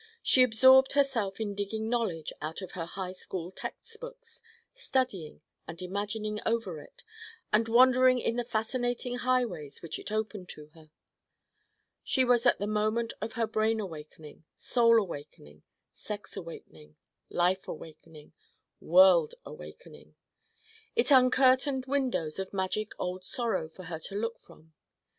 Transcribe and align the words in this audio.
She 0.23 0.41
absorbed 0.41 0.93
herself 0.93 1.39
in 1.39 1.53
digging 1.53 1.87
knowledge 1.87 2.33
out 2.41 2.63
of 2.63 2.71
her 2.71 2.87
high 2.87 3.11
school 3.11 3.51
text 3.51 3.99
books, 3.99 4.41
studying 4.73 5.43
and 5.67 5.79
imagining 5.79 6.39
over 6.43 6.79
it, 6.79 7.03
and 7.53 7.67
wandering 7.67 8.17
in 8.17 8.35
the 8.35 8.43
fascinating 8.43 9.17
highways 9.17 9.83
which 9.83 9.99
it 9.99 10.11
opened 10.11 10.49
to 10.49 10.69
her. 10.69 10.89
She 12.03 12.25
was 12.25 12.47
at 12.47 12.57
her 12.57 12.65
moment 12.65 13.13
of 13.21 13.37
brain 13.51 13.79
awakening, 13.79 14.43
soul 14.55 14.99
awakening, 14.99 15.61
sex 15.93 16.35
awakening, 16.35 16.95
life 17.29 17.67
awakening, 17.67 18.33
world 18.79 19.35
awakening: 19.45 20.15
it 20.95 21.11
uncurtained 21.11 21.85
windows 21.85 22.39
of 22.39 22.53
magic 22.55 22.93
old 22.97 23.23
sorrow 23.23 23.69
for 23.69 23.83
her 23.83 23.99
to 23.99 24.15
look 24.15 24.39
from. 24.39 24.73